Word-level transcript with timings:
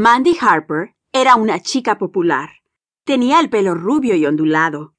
Mandy 0.00 0.36
Harper 0.40 0.94
era 1.12 1.34
una 1.34 1.60
chica 1.60 1.98
popular. 1.98 2.50
Tenía 3.02 3.40
el 3.40 3.50
pelo 3.50 3.74
rubio 3.74 4.14
y 4.14 4.26
ondulado. 4.26 4.94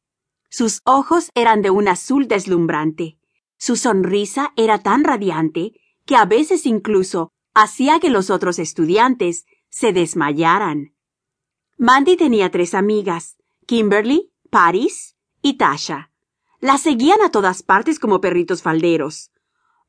Sus 0.49 0.81
ojos 0.83 1.29
eran 1.35 1.61
de 1.61 1.69
un 1.69 1.87
azul 1.87 2.27
deslumbrante. 2.27 3.17
Su 3.57 3.77
sonrisa 3.77 4.51
era 4.57 4.79
tan 4.79 5.05
radiante 5.05 5.71
que 6.05 6.17
a 6.17 6.25
veces 6.25 6.65
incluso 6.65 7.31
hacía 7.53 8.01
que 8.01 8.09
los 8.09 8.29
otros 8.29 8.59
estudiantes 8.59 9.45
se 9.69 9.93
desmayaran. 9.93 10.93
Mandy 11.77 12.17
tenía 12.17 12.51
tres 12.51 12.73
amigas, 12.73 13.37
Kimberly, 13.67 14.33
Paris 14.49 15.15
y 15.41 15.53
Tasha. 15.53 16.11
La 16.59 16.77
seguían 16.77 17.21
a 17.21 17.31
todas 17.31 17.63
partes 17.63 17.99
como 17.99 18.19
perritos 18.19 18.61
falderos. 18.61 19.31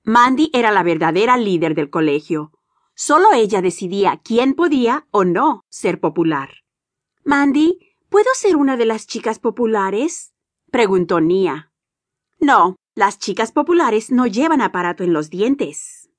Mandy 0.05 0.53
era 0.53 0.71
la 0.71 0.85
verdadera 0.85 1.37
líder 1.37 1.75
del 1.75 1.91
colegio. 1.91 2.53
Solo 3.01 3.33
ella 3.33 3.63
decidía 3.63 4.21
quién 4.23 4.53
podía 4.53 5.07
o 5.11 5.25
no 5.25 5.65
ser 5.71 6.01
popular. 6.01 6.51
Mandy, 7.25 7.79
¿puedo 8.11 8.29
ser 8.35 8.57
una 8.57 8.77
de 8.77 8.85
las 8.85 9.07
chicas 9.07 9.39
populares? 9.39 10.35
preguntó 10.71 11.23
Nia. 11.23 11.73
No, 12.41 12.77
las 12.95 13.19
chicas 13.19 13.53
populares 13.53 14.11
no 14.11 14.27
llevan 14.27 14.61
aparato 14.61 15.03
en 15.03 15.15
los 15.15 15.31
dientes, 15.31 16.11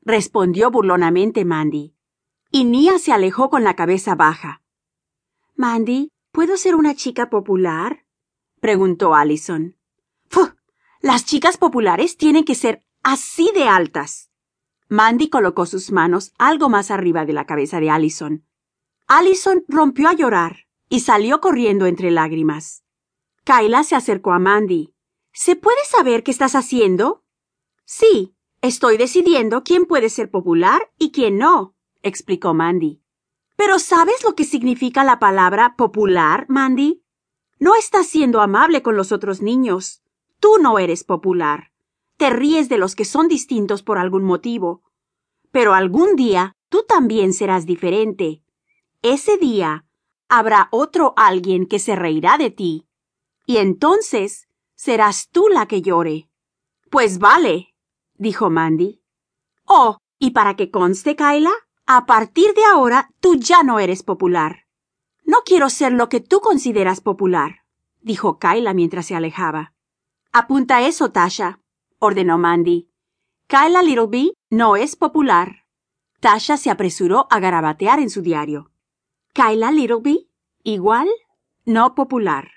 respondió 0.00 0.72
burlonamente 0.72 1.44
Mandy. 1.44 1.94
Y 2.50 2.64
Nia 2.64 2.98
se 2.98 3.12
alejó 3.12 3.48
con 3.48 3.62
la 3.62 3.76
cabeza 3.76 4.16
baja. 4.16 4.64
Mandy, 5.54 6.08
¿puedo 6.32 6.56
ser 6.56 6.74
una 6.74 6.96
chica 6.96 7.30
popular? 7.30 8.04
preguntó 8.58 9.14
Allison. 9.14 9.76
Las 11.00 11.24
chicas 11.24 11.56
populares 11.56 12.16
tienen 12.16 12.42
que 12.42 12.56
ser 12.56 12.84
así 13.04 13.52
de 13.54 13.68
altas. 13.68 14.25
Mandy 14.88 15.28
colocó 15.28 15.66
sus 15.66 15.90
manos 15.90 16.32
algo 16.38 16.68
más 16.68 16.92
arriba 16.92 17.24
de 17.24 17.32
la 17.32 17.44
cabeza 17.44 17.80
de 17.80 17.90
Allison. 17.90 18.46
Allison 19.08 19.64
rompió 19.66 20.08
a 20.08 20.12
llorar 20.12 20.68
y 20.88 21.00
salió 21.00 21.40
corriendo 21.40 21.86
entre 21.86 22.12
lágrimas. 22.12 22.84
Kyla 23.42 23.82
se 23.82 23.96
acercó 23.96 24.32
a 24.32 24.38
Mandy. 24.38 24.94
¿Se 25.32 25.56
puede 25.56 25.84
saber 25.88 26.22
qué 26.22 26.30
estás 26.30 26.54
haciendo? 26.54 27.24
Sí, 27.84 28.36
estoy 28.62 28.96
decidiendo 28.96 29.64
quién 29.64 29.86
puede 29.86 30.08
ser 30.08 30.30
popular 30.30 30.92
y 30.98 31.10
quién 31.10 31.36
no, 31.36 31.74
explicó 32.02 32.54
Mandy. 32.54 33.02
Pero 33.56 33.80
¿sabes 33.80 34.22
lo 34.22 34.36
que 34.36 34.44
significa 34.44 35.02
la 35.02 35.18
palabra 35.18 35.74
popular, 35.76 36.46
Mandy? 36.48 37.02
No 37.58 37.74
estás 37.74 38.06
siendo 38.06 38.40
amable 38.40 38.82
con 38.82 38.96
los 38.96 39.10
otros 39.10 39.42
niños. 39.42 40.02
Tú 40.38 40.58
no 40.60 40.78
eres 40.78 41.02
popular 41.02 41.72
te 42.16 42.30
ríes 42.30 42.68
de 42.68 42.78
los 42.78 42.94
que 42.94 43.04
son 43.04 43.28
distintos 43.28 43.82
por 43.82 43.98
algún 43.98 44.24
motivo. 44.24 44.82
Pero 45.50 45.74
algún 45.74 46.16
día 46.16 46.56
tú 46.68 46.84
también 46.88 47.32
serás 47.32 47.66
diferente. 47.66 48.42
Ese 49.02 49.36
día 49.36 49.86
habrá 50.28 50.68
otro 50.70 51.14
alguien 51.16 51.66
que 51.66 51.78
se 51.78 51.94
reirá 51.94 52.38
de 52.38 52.50
ti. 52.50 52.88
Y 53.46 53.58
entonces 53.58 54.48
serás 54.74 55.28
tú 55.30 55.48
la 55.48 55.66
que 55.66 55.82
llore. 55.82 56.28
Pues 56.90 57.18
vale, 57.18 57.74
dijo 58.14 58.50
Mandy. 58.50 59.02
Oh, 59.64 59.98
y 60.18 60.30
para 60.30 60.56
que 60.56 60.70
conste, 60.70 61.16
Kyla, 61.16 61.52
a 61.86 62.06
partir 62.06 62.54
de 62.54 62.64
ahora 62.64 63.10
tú 63.20 63.36
ya 63.36 63.62
no 63.62 63.78
eres 63.78 64.02
popular. 64.02 64.66
No 65.24 65.38
quiero 65.44 65.70
ser 65.70 65.92
lo 65.92 66.08
que 66.08 66.20
tú 66.20 66.40
consideras 66.40 67.00
popular, 67.00 67.64
dijo 68.00 68.38
Kyla 68.38 68.74
mientras 68.74 69.06
se 69.06 69.16
alejaba. 69.16 69.74
Apunta 70.32 70.86
eso, 70.86 71.10
Tasha 71.10 71.60
ordenó 71.98 72.38
Mandy. 72.38 72.90
Kyla 73.46 73.82
Littleby 73.82 74.32
no 74.50 74.76
es 74.76 74.96
popular. 74.96 75.64
Tasha 76.20 76.56
se 76.56 76.70
apresuró 76.70 77.26
a 77.30 77.40
garabatear 77.40 78.00
en 78.00 78.10
su 78.10 78.22
diario. 78.22 78.70
Kyla 79.32 79.70
Littleby, 79.70 80.30
igual, 80.62 81.08
no 81.64 81.94
popular. 81.94 82.55